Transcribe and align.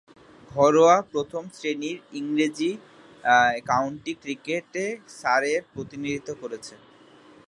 ঘরোয়া 0.51 0.97
প্রথম-শ্রেণীর 1.11 1.97
ইংরেজ 2.19 2.59
কাউন্টি 3.69 4.13
ক্রিকেটে 4.21 4.85
সারের 5.19 5.61
প্রতিনিধিত্ব 5.73 6.29
করেছেন। 6.41 6.79